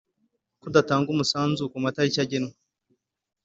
[0.61, 2.53] Kudatanga umusanzu ku matariki agenwe